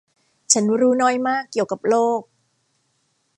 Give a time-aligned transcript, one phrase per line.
[0.51, 2.21] ฉันรู้น้อยมากเกี่ยวกับโลก!